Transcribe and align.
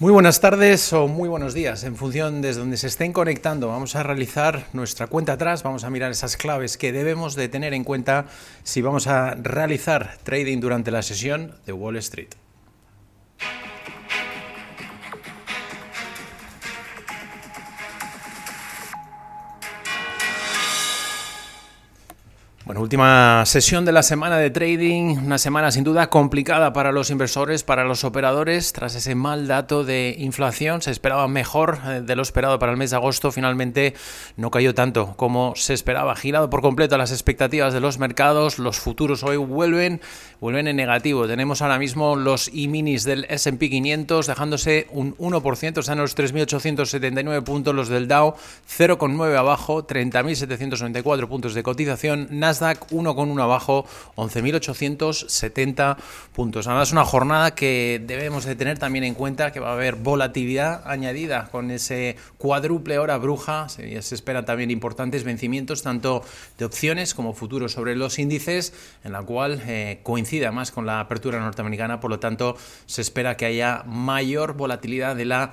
Muy 0.00 0.12
buenas 0.12 0.40
tardes 0.40 0.94
o 0.94 1.08
muy 1.08 1.28
buenos 1.28 1.52
días, 1.52 1.84
en 1.84 1.94
función 1.94 2.40
desde 2.40 2.60
donde 2.60 2.78
se 2.78 2.86
estén 2.86 3.12
conectando. 3.12 3.68
Vamos 3.68 3.96
a 3.96 4.02
realizar 4.02 4.64
nuestra 4.72 5.08
cuenta 5.08 5.34
atrás, 5.34 5.62
vamos 5.62 5.84
a 5.84 5.90
mirar 5.90 6.10
esas 6.10 6.38
claves 6.38 6.78
que 6.78 6.90
debemos 6.90 7.34
de 7.34 7.50
tener 7.50 7.74
en 7.74 7.84
cuenta 7.84 8.24
si 8.62 8.80
vamos 8.80 9.06
a 9.08 9.34
realizar 9.34 10.16
trading 10.22 10.58
durante 10.60 10.90
la 10.90 11.02
sesión 11.02 11.54
de 11.66 11.74
Wall 11.74 11.98
Street. 11.98 12.30
Bueno, 22.70 22.82
última 22.82 23.44
sesión 23.46 23.84
de 23.84 23.90
la 23.90 24.04
semana 24.04 24.38
de 24.38 24.48
trading, 24.48 25.16
una 25.18 25.38
semana 25.38 25.72
sin 25.72 25.82
duda 25.82 26.08
complicada 26.08 26.72
para 26.72 26.92
los 26.92 27.10
inversores, 27.10 27.64
para 27.64 27.82
los 27.82 28.04
operadores, 28.04 28.72
tras 28.72 28.94
ese 28.94 29.16
mal 29.16 29.48
dato 29.48 29.82
de 29.82 30.14
inflación, 30.16 30.80
se 30.80 30.92
esperaba 30.92 31.26
mejor 31.26 31.80
eh, 31.84 32.00
de 32.00 32.14
lo 32.14 32.22
esperado 32.22 32.60
para 32.60 32.70
el 32.70 32.78
mes 32.78 32.90
de 32.90 32.96
agosto, 32.96 33.32
finalmente 33.32 33.94
no 34.36 34.52
cayó 34.52 34.72
tanto 34.72 35.14
como 35.16 35.54
se 35.56 35.74
esperaba, 35.74 36.14
girado 36.14 36.48
por 36.48 36.62
completo 36.62 36.94
a 36.94 36.98
las 36.98 37.10
expectativas 37.10 37.74
de 37.74 37.80
los 37.80 37.98
mercados, 37.98 38.60
los 38.60 38.78
futuros 38.78 39.24
hoy 39.24 39.36
vuelven, 39.36 40.00
vuelven 40.40 40.68
en 40.68 40.76
negativo, 40.76 41.26
tenemos 41.26 41.62
ahora 41.62 41.80
mismo 41.80 42.14
los 42.14 42.52
E-minis 42.54 43.02
del 43.02 43.26
S&P 43.28 43.68
500 43.68 44.28
dejándose 44.28 44.86
un 44.92 45.16
1%, 45.16 45.80
están 45.80 45.98
en 45.98 46.02
los 46.02 46.16
3.879 46.16 47.42
puntos, 47.42 47.74
los 47.74 47.88
del 47.88 48.06
Dow 48.06 48.36
0,9 48.78 49.36
abajo, 49.36 49.84
30.794 49.84 51.26
puntos 51.26 51.54
de 51.54 51.64
cotización, 51.64 52.28
Nasdaq 52.30 52.59
Nasdaq 52.60 52.90
1,1 52.90 53.42
abajo, 53.42 53.86
11.870 54.16 55.96
puntos. 56.32 56.66
Además, 56.66 56.88
es 56.88 56.92
una 56.92 57.04
jornada 57.04 57.54
que 57.54 58.02
debemos 58.04 58.44
de 58.44 58.54
tener 58.54 58.78
también 58.78 59.04
en 59.04 59.14
cuenta 59.14 59.50
que 59.52 59.60
va 59.60 59.70
a 59.70 59.72
haber 59.72 59.94
volatilidad 59.94 60.82
añadida 60.86 61.48
con 61.50 61.70
ese 61.70 62.16
cuádruple 62.38 62.98
hora 62.98 63.16
bruja. 63.16 63.68
Se, 63.68 64.02
se 64.02 64.14
esperan 64.14 64.44
también 64.44 64.70
importantes 64.70 65.24
vencimientos, 65.24 65.82
tanto 65.82 66.22
de 66.58 66.64
opciones 66.64 67.14
como 67.14 67.32
futuros 67.32 67.72
sobre 67.72 67.96
los 67.96 68.18
índices, 68.18 68.74
en 69.04 69.12
la 69.12 69.22
cual 69.22 69.62
eh, 69.66 70.00
coincide 70.02 70.50
más 70.50 70.70
con 70.70 70.84
la 70.86 71.00
apertura 71.00 71.40
norteamericana. 71.40 72.00
Por 72.00 72.10
lo 72.10 72.18
tanto, 72.18 72.56
se 72.86 73.00
espera 73.00 73.36
que 73.36 73.46
haya 73.46 73.84
mayor 73.86 74.54
volatilidad 74.54 75.16
de 75.16 75.24
la 75.24 75.52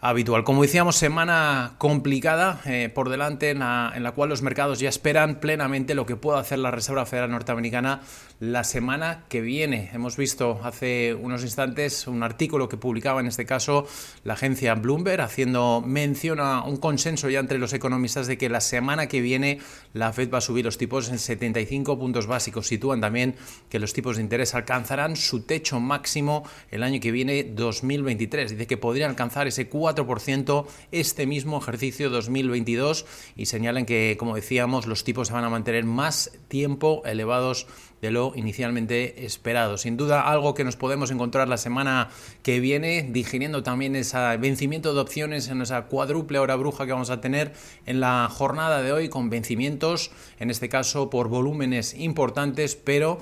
habitual. 0.00 0.44
Como 0.44 0.62
decíamos, 0.62 0.96
semana 0.96 1.72
complicada 1.78 2.60
eh, 2.64 2.90
por 2.92 3.08
delante 3.08 3.50
en 3.50 3.60
la, 3.60 3.92
en 3.94 4.02
la, 4.02 4.12
cual 4.12 4.28
los 4.28 4.42
mercados 4.42 4.78
ya 4.78 4.88
esperan 4.88 5.40
plenamente 5.40 5.94
lo 5.94 6.06
que 6.06 6.16
pueda 6.16 6.38
hacer 6.38 6.47
la 6.56 6.70
Reserva 6.70 7.04
Federal 7.04 7.30
Norteamericana 7.30 8.00
la 8.40 8.64
semana 8.64 9.24
que 9.28 9.40
viene. 9.40 9.90
Hemos 9.92 10.16
visto 10.16 10.60
hace 10.62 11.14
unos 11.14 11.42
instantes 11.42 12.06
un 12.06 12.22
artículo 12.22 12.68
que 12.68 12.76
publicaba 12.76 13.20
en 13.20 13.26
este 13.26 13.44
caso 13.44 13.86
la 14.24 14.34
agencia 14.34 14.74
Bloomberg 14.74 15.20
haciendo 15.20 15.82
mención 15.84 16.40
a 16.40 16.62
un 16.62 16.76
consenso 16.76 17.28
ya 17.28 17.40
entre 17.40 17.58
los 17.58 17.72
economistas 17.72 18.26
de 18.28 18.38
que 18.38 18.48
la 18.48 18.60
semana 18.60 19.08
que 19.08 19.20
viene 19.20 19.58
la 19.92 20.12
Fed 20.12 20.32
va 20.32 20.38
a 20.38 20.40
subir 20.40 20.64
los 20.64 20.78
tipos 20.78 21.08
en 21.10 21.18
75 21.18 21.98
puntos 21.98 22.26
básicos. 22.26 22.68
Sitúan 22.68 23.00
también 23.00 23.34
que 23.68 23.80
los 23.80 23.92
tipos 23.92 24.16
de 24.16 24.22
interés 24.22 24.54
alcanzarán 24.54 25.16
su 25.16 25.42
techo 25.42 25.80
máximo 25.80 26.44
el 26.70 26.84
año 26.84 27.00
que 27.00 27.10
viene 27.10 27.42
2023. 27.44 28.52
Dice 28.52 28.66
que 28.66 28.76
podrían 28.76 29.10
alcanzar 29.10 29.48
ese 29.48 29.68
4% 29.68 30.66
este 30.92 31.26
mismo 31.26 31.58
ejercicio 31.58 32.08
2022 32.10 33.04
y 33.36 33.46
señalan 33.46 33.84
que, 33.84 34.16
como 34.18 34.36
decíamos, 34.36 34.86
los 34.86 35.02
tipos 35.02 35.28
se 35.28 35.34
van 35.34 35.44
a 35.44 35.50
mantener 35.50 35.84
más 35.84 36.27
tiempo 36.48 37.02
elevados 37.04 37.66
de 38.00 38.10
lo 38.10 38.32
inicialmente 38.36 39.24
esperado. 39.24 39.76
Sin 39.76 39.96
duda, 39.96 40.22
algo 40.22 40.54
que 40.54 40.64
nos 40.64 40.76
podemos 40.76 41.10
encontrar 41.10 41.48
la 41.48 41.56
semana 41.56 42.10
que 42.42 42.60
viene, 42.60 43.08
digiriendo 43.10 43.62
también 43.62 43.96
ese 43.96 44.36
vencimiento 44.36 44.94
de 44.94 45.00
opciones 45.00 45.48
en 45.48 45.62
esa 45.62 45.86
cuádruple 45.86 46.38
hora 46.38 46.56
bruja 46.56 46.86
que 46.86 46.92
vamos 46.92 47.10
a 47.10 47.20
tener 47.20 47.52
en 47.86 48.00
la 48.00 48.28
jornada 48.30 48.82
de 48.82 48.92
hoy, 48.92 49.08
con 49.08 49.30
vencimientos, 49.30 50.10
en 50.38 50.50
este 50.50 50.68
caso 50.68 51.10
por 51.10 51.28
volúmenes 51.28 51.94
importantes, 51.94 52.76
pero 52.76 53.18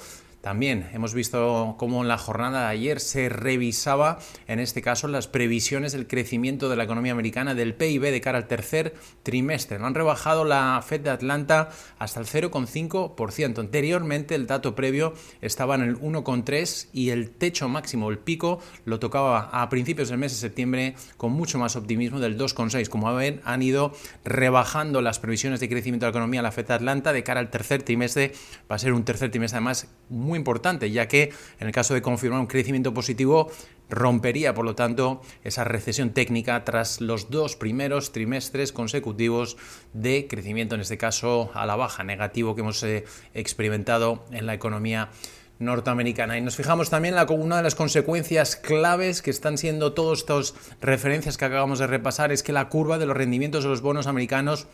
también 0.47 0.89
hemos 0.93 1.13
visto 1.13 1.75
cómo 1.77 2.03
en 2.03 2.07
la 2.07 2.19
jornada 2.19 2.61
de 2.61 2.67
ayer 2.69 3.01
se 3.01 3.29
revisaba, 3.29 4.21
en 4.47 4.61
este 4.61 4.81
caso, 4.81 5.09
las 5.09 5.27
previsiones 5.27 5.91
del 5.91 6.07
crecimiento 6.07 6.69
de 6.69 6.77
la 6.77 6.85
economía 6.85 7.11
americana 7.11 7.57
del 7.57 7.75
PIB 7.75 8.13
de 8.13 8.21
cara 8.21 8.39
al 8.39 8.47
tercer 8.47 8.95
trimestre. 9.25 9.77
Han 9.83 9.97
rebajado 9.97 10.45
la 10.45 10.81
Fed 10.87 11.01
de 11.01 11.11
Atlanta 11.11 11.71
hasta 11.99 12.21
el 12.21 12.27
0,5%. 12.27 13.59
Anteriormente 13.59 14.37
el 14.37 14.47
dato 14.47 14.77
previo 14.77 15.15
estaba 15.41 15.75
en 15.75 15.83
el 15.83 15.99
1,3% 15.99 16.91
y 16.93 17.11
el 17.11 17.31
techo 17.31 17.69
máximo, 17.69 18.09
el 18.09 18.19
pico, 18.19 18.61
lo 18.85 19.01
tocaba 19.01 19.51
a 19.51 19.69
principios 19.69 20.11
del 20.11 20.19
mes 20.19 20.31
de 20.31 20.39
septiembre 20.39 20.95
con 21.17 21.33
mucho 21.33 21.59
más 21.59 21.75
optimismo 21.75 22.21
del 22.21 22.39
2,6%. 22.39 22.89
Como 22.89 23.13
ven, 23.17 23.41
han 23.43 23.63
ido 23.63 23.93
rebajando 24.25 25.03
las 25.03 25.19
previsiones 25.19 25.59
de 25.59 25.69
crecimiento 25.69 26.07
de 26.07 26.13
la 26.13 26.17
economía 26.17 26.41
la 26.41 26.53
Fed 26.53 26.69
de 26.69 26.75
Atlanta 26.75 27.13
de 27.13 27.25
cara 27.25 27.41
al 27.41 27.51
tercer 27.51 27.83
trimestre. 27.83 28.33
Va 28.71 28.77
a 28.77 28.79
ser 28.79 28.93
un 28.93 29.05
tercer 29.05 29.33
trimestre 29.33 29.57
además 29.57 29.89
muy 30.09 30.36
importante, 30.37 30.91
ya 30.91 31.09
que 31.09 31.33
en 31.59 31.67
el 31.67 31.73
caso 31.73 31.95
de 31.95 32.03
confirmar 32.03 32.41
un 32.41 32.47
crecimiento 32.47 32.95
positivo, 32.95 33.51
rompería, 33.89 34.55
por 34.55 34.65
lo 34.65 34.75
tanto, 34.75 35.23
esa 35.45 35.65
recesión 35.65 36.11
técnica 36.11 36.65
tras 36.65 37.01
los 37.01 37.31
dos 37.31 37.57
primeros 37.57 38.13
trimestres 38.13 38.73
consecutivos 38.73 39.57
de 39.93 40.27
crecimiento, 40.29 40.75
en 40.75 40.81
este 40.81 40.99
caso 40.99 41.51
a 41.55 41.67
la 41.67 41.77
baja, 41.77 42.05
negativo 42.05 42.55
que 42.55 42.63
hemos 42.63 42.83
eh, 42.83 43.05
experimentado 43.35 44.25
en 44.33 44.47
la 44.47 44.55
economía 44.55 45.11
norteamericana. 45.59 46.37
Y 46.37 46.43
nos 46.43 46.57
fijamos 46.57 46.91
también 46.91 47.17
en 47.17 47.41
una 47.41 47.57
de 47.59 47.63
las 47.63 47.75
consecuencias 47.75 48.57
claves 48.57 49.23
que 49.23 49.31
están 49.31 49.57
siendo 49.57 49.93
todas 49.93 50.21
estas 50.21 50.55
referencias 50.81 51.39
que 51.39 51.45
acabamos 51.45 51.79
de 51.79 51.87
repasar, 51.87 52.33
es 52.33 52.43
que 52.43 52.53
la 52.53 52.69
curva 52.69 52.99
de 52.99 53.07
los 53.07 53.17
rendimientos 53.17 53.65
de 53.65 53.71
los 53.71 53.81
bonos 53.81 54.07
americanos 54.07 54.67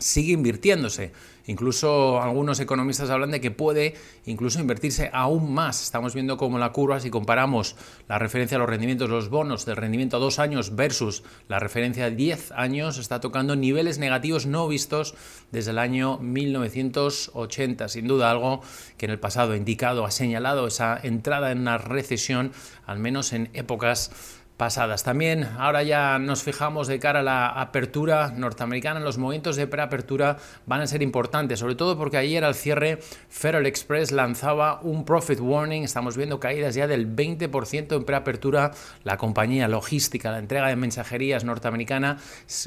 sigue 0.00 0.32
invirtiéndose. 0.32 1.12
Incluso 1.46 2.20
algunos 2.22 2.60
economistas 2.60 3.10
hablan 3.10 3.32
de 3.32 3.40
que 3.40 3.50
puede 3.50 3.94
incluso 4.26 4.60
invertirse 4.60 5.10
aún 5.12 5.52
más. 5.52 5.82
Estamos 5.82 6.14
viendo 6.14 6.36
cómo 6.36 6.58
la 6.58 6.70
curva, 6.70 7.00
si 7.00 7.10
comparamos 7.10 7.76
la 8.08 8.18
referencia 8.18 8.56
a 8.56 8.60
los 8.60 8.68
rendimientos 8.68 9.10
los 9.10 9.30
bonos 9.30 9.64
del 9.66 9.76
rendimiento 9.76 10.18
a 10.18 10.20
dos 10.20 10.38
años 10.38 10.76
versus 10.76 11.24
la 11.48 11.58
referencia 11.58 12.04
a 12.04 12.10
10 12.10 12.52
años, 12.52 12.98
está 12.98 13.20
tocando 13.20 13.56
niveles 13.56 13.98
negativos 13.98 14.46
no 14.46 14.68
vistos 14.68 15.14
desde 15.50 15.72
el 15.72 15.78
año 15.78 16.18
1980. 16.18 17.88
Sin 17.88 18.06
duda 18.06 18.30
algo 18.30 18.60
que 18.96 19.06
en 19.06 19.12
el 19.12 19.18
pasado 19.18 19.52
ha 19.52 19.56
indicado, 19.56 20.04
ha 20.04 20.10
señalado 20.10 20.66
esa 20.66 21.00
entrada 21.02 21.50
en 21.50 21.60
una 21.60 21.78
recesión, 21.78 22.52
al 22.86 22.98
menos 22.98 23.32
en 23.32 23.50
épocas 23.54 24.12
pasadas. 24.60 25.04
También 25.04 25.48
ahora 25.56 25.82
ya 25.82 26.18
nos 26.18 26.42
fijamos 26.42 26.86
de 26.86 26.98
cara 26.98 27.20
a 27.20 27.22
la 27.22 27.48
apertura 27.48 28.34
norteamericana, 28.36 29.00
los 29.00 29.16
movimientos 29.16 29.56
de 29.56 29.66
preapertura 29.66 30.36
van 30.66 30.82
a 30.82 30.86
ser 30.86 31.00
importantes, 31.00 31.60
sobre 31.60 31.76
todo 31.76 31.96
porque 31.96 32.18
ayer 32.18 32.44
al 32.44 32.54
cierre 32.54 32.98
Federal 33.30 33.64
Express 33.64 34.12
lanzaba 34.12 34.78
un 34.82 35.06
profit 35.06 35.40
warning, 35.40 35.82
estamos 35.82 36.14
viendo 36.18 36.38
caídas 36.38 36.74
ya 36.74 36.86
del 36.86 37.08
20% 37.08 37.96
en 37.96 38.04
preapertura, 38.04 38.72
la 39.02 39.16
compañía 39.16 39.66
logística, 39.66 40.30
la 40.30 40.40
entrega 40.40 40.68
de 40.68 40.76
mensajerías 40.76 41.42
norteamericana 41.42 42.18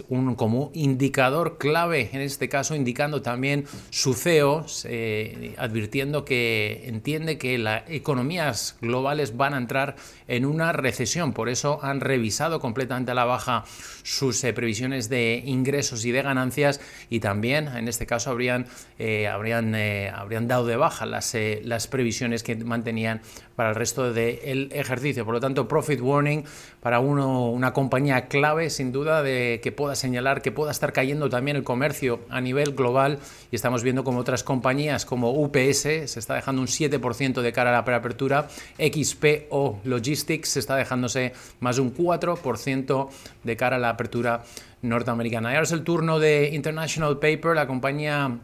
un 0.10 0.34
como 0.34 0.72
indicador 0.74 1.60
clave, 1.60 2.10
en 2.12 2.22
este 2.22 2.50
caso 2.50 2.74
indicando 2.74 3.22
también 3.22 3.66
su 3.92 4.16
CEO, 4.16 4.66
eh, 4.86 5.54
advirtiendo 5.60 6.26
que 6.26 6.86
entiende 6.88 7.38
que 7.38 7.60
las 7.60 7.84
economías 7.88 8.78
globales 8.82 9.38
van 9.38 9.54
a 9.54 9.58
entrar 9.58 9.96
en 10.28 10.46
una 10.46 10.72
recesión, 10.72 11.34
por 11.34 11.50
eso 11.50 11.83
han 11.84 12.02
revisado 12.02 12.60
completamente 12.60 13.12
a 13.12 13.16
la 13.16 13.26
baja 13.26 13.66
sus 14.04 14.44
eh, 14.44 14.54
previsiones 14.54 15.10
de 15.10 15.42
ingresos 15.46 16.06
y 16.06 16.12
de 16.12 16.22
ganancias 16.22 16.82
y 17.10 17.20
también 17.20 17.68
en 17.68 17.88
este 17.88 18.06
caso 18.06 18.32
habrían, 18.32 18.66
eh, 19.00 19.28
habrían, 19.28 19.76
eh, 19.76 20.10
habrían 20.14 20.48
dado 20.48 20.66
de 20.66 20.76
baja 20.76 21.06
las, 21.06 21.36
las 21.64 21.88
previsiones 21.88 22.44
que 22.44 22.56
mantenían 22.56 23.22
para 23.56 23.70
el 23.70 23.76
resto 23.76 24.12
del 24.14 24.70
ejercicio. 24.74 25.26
Por 25.26 25.36
lo 25.36 25.40
tanto, 25.40 25.68
profit 25.68 26.02
warning 26.02 26.44
para 26.82 27.00
uno, 27.00 27.50
una 27.50 27.74
compañía 27.74 28.28
clave 28.28 28.70
sin 28.70 28.92
duda 28.92 29.22
de 29.22 29.60
que 29.62 29.72
pueda 29.72 29.96
señalar 29.96 30.42
que 30.42 30.52
pueda 30.52 30.72
estar 30.72 30.94
cayendo 30.94 31.30
también 31.30 31.58
el 31.58 31.64
comercio 31.64 32.22
a 32.30 32.42
nivel 32.42 32.74
global 32.74 33.20
y 33.52 33.56
estamos 33.56 33.84
viendo 33.84 34.04
como 34.04 34.20
otras 34.20 34.44
compañías 34.44 35.06
como 35.06 35.32
UPS 35.32 35.82
se 35.82 36.20
está 36.20 36.36
dejando 36.36 36.62
un 36.62 36.68
7% 36.68 37.42
de 37.42 37.54
cara 37.54 37.70
a 37.70 37.74
la 37.74 37.86
preapertura, 37.86 38.48
XPO 38.78 39.82
Logistics 39.84 40.50
se 40.50 40.60
está 40.60 40.76
dejándose 40.76 41.34
más 41.60 41.73
de 41.76 41.82
un 41.82 41.94
4% 41.94 43.10
de 43.44 43.58
cara 43.58 43.78
a 43.78 43.80
la 43.80 43.90
apertura 43.90 44.44
norteamericana. 44.82 45.52
Y 45.52 45.56
ahora 45.56 45.64
es 45.64 45.72
el 45.72 45.84
turno 45.84 46.20
de 46.20 46.50
International 46.54 47.20
Paper, 47.20 47.56
la 47.56 47.68
compañía 47.68 48.38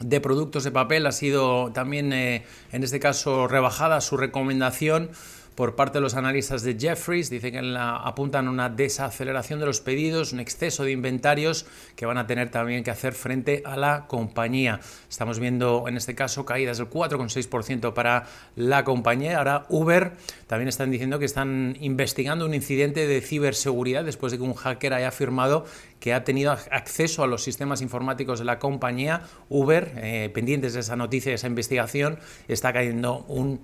de 0.00 0.20
productos 0.20 0.64
de 0.64 0.70
papel 0.70 1.06
ha 1.06 1.12
sido 1.12 1.72
también, 1.72 2.12
eh, 2.12 2.44
en 2.72 2.82
este 2.82 3.00
caso, 3.00 3.46
rebajada 3.46 4.00
su 4.00 4.16
recomendación 4.16 5.10
por 5.60 5.76
parte 5.76 5.98
de 5.98 6.00
los 6.00 6.14
analistas 6.14 6.62
de 6.62 6.74
Jeffries. 6.80 7.28
Dice 7.28 7.52
que 7.52 7.60
la, 7.60 7.96
apuntan 7.96 8.46
a 8.46 8.50
una 8.50 8.70
desaceleración 8.70 9.60
de 9.60 9.66
los 9.66 9.82
pedidos, 9.82 10.32
un 10.32 10.40
exceso 10.40 10.84
de 10.84 10.92
inventarios 10.92 11.66
que 11.96 12.06
van 12.06 12.16
a 12.16 12.26
tener 12.26 12.50
también 12.50 12.82
que 12.82 12.90
hacer 12.90 13.12
frente 13.12 13.62
a 13.66 13.76
la 13.76 14.06
compañía. 14.06 14.80
Estamos 15.10 15.38
viendo 15.38 15.84
en 15.86 15.98
este 15.98 16.14
caso 16.14 16.46
caídas 16.46 16.78
del 16.78 16.88
4,6% 16.88 17.92
para 17.92 18.24
la 18.56 18.84
compañía. 18.84 19.36
Ahora 19.36 19.66
Uber 19.68 20.12
también 20.46 20.68
están 20.68 20.90
diciendo 20.90 21.18
que 21.18 21.26
están 21.26 21.76
investigando 21.78 22.46
un 22.46 22.54
incidente 22.54 23.06
de 23.06 23.20
ciberseguridad 23.20 24.02
después 24.02 24.32
de 24.32 24.38
que 24.38 24.44
un 24.44 24.54
hacker 24.54 24.94
haya 24.94 25.08
afirmado 25.08 25.66
que 25.98 26.14
ha 26.14 26.24
tenido 26.24 26.52
acceso 26.52 27.22
a 27.22 27.26
los 27.26 27.44
sistemas 27.44 27.82
informáticos 27.82 28.38
de 28.38 28.46
la 28.46 28.58
compañía. 28.58 29.24
Uber, 29.50 29.92
eh, 29.96 30.30
pendientes 30.32 30.72
de 30.72 30.80
esa 30.80 30.96
noticia, 30.96 31.32
de 31.32 31.36
esa 31.36 31.48
investigación, 31.48 32.18
está 32.48 32.72
cayendo 32.72 33.26
un 33.28 33.60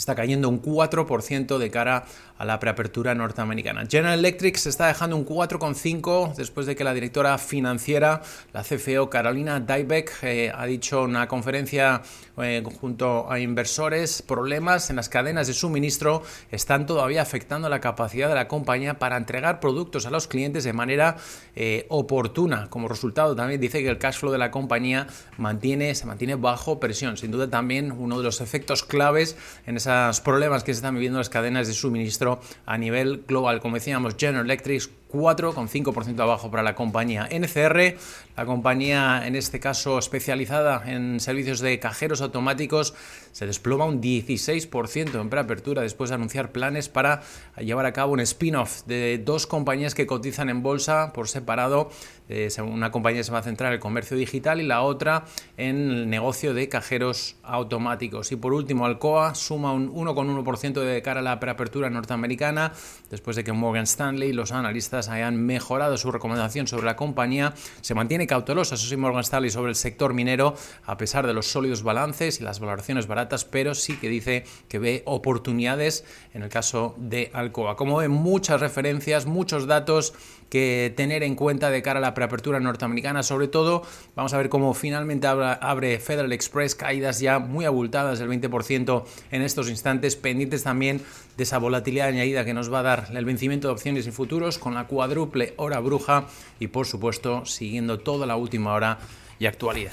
está 0.00 0.14
cayendo 0.14 0.48
un 0.48 0.62
4% 0.62 1.58
de 1.58 1.70
cara 1.70 2.04
a 2.38 2.44
la 2.44 2.60
preapertura 2.60 3.14
norteamericana. 3.14 3.84
General 3.90 4.18
Electric 4.18 4.56
se 4.56 4.68
está 4.68 4.86
dejando 4.86 5.16
un 5.16 5.26
4,5 5.26 6.34
después 6.36 6.66
de 6.66 6.76
que 6.76 6.84
la 6.84 6.94
directora 6.94 7.36
financiera, 7.38 8.22
la 8.52 8.62
CFO 8.62 9.10
Carolina 9.10 9.58
Dybeck, 9.58 10.22
eh, 10.22 10.52
ha 10.54 10.64
dicho 10.66 11.04
en 11.04 11.10
una 11.10 11.26
conferencia 11.26 12.02
eh, 12.40 12.62
junto 12.80 13.30
a 13.30 13.40
inversores, 13.40 14.22
problemas 14.22 14.90
en 14.90 14.96
las 14.96 15.08
cadenas 15.08 15.48
de 15.48 15.52
suministro 15.52 16.22
están 16.52 16.86
todavía 16.86 17.22
afectando 17.22 17.68
la 17.68 17.80
capacidad 17.80 18.28
de 18.28 18.36
la 18.36 18.46
compañía 18.46 19.00
para 19.00 19.16
entregar 19.16 19.58
productos 19.58 20.06
a 20.06 20.10
los 20.10 20.28
clientes 20.28 20.62
de 20.62 20.72
manera 20.72 21.16
eh, 21.56 21.86
oportuna. 21.88 22.70
Como 22.70 22.86
resultado, 22.86 23.34
también 23.34 23.60
dice 23.60 23.82
que 23.82 23.88
el 23.88 23.98
cash 23.98 24.18
flow 24.18 24.30
de 24.30 24.38
la 24.38 24.52
compañía 24.52 25.08
mantiene, 25.36 25.94
se 25.96 26.06
mantiene 26.06 26.36
bajo 26.36 26.78
presión. 26.78 27.16
Sin 27.16 27.32
duda 27.32 27.50
también 27.50 27.90
uno 27.90 28.18
de 28.18 28.24
los 28.24 28.40
efectos 28.40 28.84
claves 28.84 29.36
en 29.66 29.76
esos 29.88 30.20
problemas 30.20 30.64
que 30.64 30.72
se 30.72 30.78
están 30.78 30.94
viviendo 30.94 31.18
las 31.18 31.30
cadenas 31.30 31.66
de 31.66 31.74
suministro 31.74 32.40
a 32.66 32.78
nivel 32.78 33.24
global. 33.26 33.60
Como 33.60 33.76
decíamos, 33.76 34.16
General 34.18 34.44
Electric 34.44 34.90
4,5% 35.12 36.20
abajo 36.20 36.50
para 36.50 36.62
la 36.62 36.74
compañía 36.74 37.28
NCR, 37.30 37.96
la 38.36 38.46
compañía 38.46 39.26
en 39.26 39.36
este 39.36 39.60
caso 39.60 39.98
especializada 39.98 40.82
en 40.86 41.20
servicios 41.20 41.60
de 41.60 41.78
cajeros 41.78 42.20
automáticos, 42.20 42.94
se 43.32 43.46
desploma 43.46 43.84
un 43.84 44.00
16% 44.00 45.20
en 45.20 45.30
preapertura 45.30 45.82
después 45.82 46.10
de 46.10 46.16
anunciar 46.16 46.52
planes 46.52 46.88
para 46.88 47.22
llevar 47.56 47.86
a 47.86 47.92
cabo 47.92 48.12
un 48.12 48.20
spin-off 48.20 48.84
de 48.86 49.18
dos 49.24 49.46
compañías 49.46 49.94
que 49.94 50.06
cotizan 50.06 50.48
en 50.48 50.62
bolsa 50.62 51.12
por 51.12 51.28
separado. 51.28 51.90
Eh, 52.28 52.48
una 52.60 52.90
compañía 52.90 53.22
se 53.24 53.32
va 53.32 53.38
a 53.38 53.42
centrar 53.42 53.68
en 53.68 53.74
el 53.74 53.80
comercio 53.80 54.16
digital 54.16 54.60
y 54.60 54.64
la 54.64 54.82
otra 54.82 55.24
en 55.56 55.90
el 55.90 56.10
negocio 56.10 56.52
de 56.52 56.68
cajeros 56.68 57.36
automáticos. 57.42 58.32
Y 58.32 58.36
por 58.36 58.52
último, 58.52 58.84
Alcoa 58.84 59.34
suma 59.34 59.72
un 59.72 59.94
1,1% 59.94 60.80
de 60.80 61.00
cara 61.02 61.20
a 61.20 61.22
la 61.22 61.40
preapertura 61.40 61.88
norteamericana 61.90 62.72
después 63.10 63.36
de 63.36 63.44
que 63.44 63.52
Morgan 63.52 63.84
Stanley 63.84 64.30
y 64.30 64.32
los 64.32 64.52
analistas 64.52 64.97
hayan 65.06 65.36
mejorado 65.36 65.96
su 65.96 66.10
recomendación 66.10 66.66
sobre 66.66 66.86
la 66.86 66.96
compañía. 66.96 67.54
Se 67.80 67.94
mantiene 67.94 68.26
cautelosa, 68.26 68.74
eso 68.74 68.88
sí, 68.88 68.96
Morgan 68.96 69.20
Stanley 69.20 69.50
sobre 69.50 69.70
el 69.70 69.76
sector 69.76 70.14
minero, 70.14 70.56
a 70.84 70.96
pesar 70.96 71.28
de 71.28 71.34
los 71.34 71.46
sólidos 71.46 71.84
balances 71.84 72.40
y 72.40 72.42
las 72.42 72.58
valoraciones 72.58 73.06
baratas, 73.06 73.44
pero 73.44 73.76
sí 73.76 73.96
que 73.98 74.08
dice 74.08 74.44
que 74.68 74.80
ve 74.80 75.02
oportunidades 75.06 76.04
en 76.34 76.42
el 76.42 76.48
caso 76.48 76.96
de 76.96 77.30
Alcoa. 77.32 77.76
Como 77.76 77.98
ve, 77.98 78.08
muchas 78.08 78.60
referencias, 78.60 79.26
muchos 79.26 79.68
datos 79.68 80.14
que 80.48 80.92
tener 80.96 81.22
en 81.22 81.34
cuenta 81.34 81.70
de 81.70 81.82
cara 81.82 81.98
a 81.98 82.02
la 82.02 82.14
preapertura 82.14 82.60
norteamericana. 82.60 83.22
Sobre 83.22 83.48
todo, 83.48 83.82
vamos 84.16 84.32
a 84.32 84.38
ver 84.38 84.48
cómo 84.48 84.74
finalmente 84.74 85.26
abre 85.26 85.98
Federal 85.98 86.32
Express, 86.32 86.74
caídas 86.74 87.20
ya 87.20 87.38
muy 87.38 87.64
abultadas 87.64 88.18
del 88.18 88.28
20% 88.28 89.04
en 89.30 89.42
estos 89.42 89.68
instantes, 89.68 90.16
pendientes 90.16 90.62
también 90.62 91.02
de 91.36 91.44
esa 91.44 91.58
volatilidad 91.58 92.08
añadida 92.08 92.44
que 92.44 92.54
nos 92.54 92.72
va 92.72 92.80
a 92.80 92.82
dar 92.82 93.08
el 93.14 93.24
vencimiento 93.24 93.68
de 93.68 93.74
opciones 93.74 94.06
y 94.06 94.10
futuros 94.10 94.58
con 94.58 94.74
la 94.74 94.87
cuádruple 94.88 95.54
hora 95.56 95.78
bruja 95.80 96.26
y 96.58 96.68
por 96.68 96.86
supuesto 96.86 97.44
siguiendo 97.46 97.98
toda 98.00 98.26
la 98.26 98.36
última 98.36 98.72
hora 98.72 98.98
y 99.38 99.46
actualidad. 99.46 99.92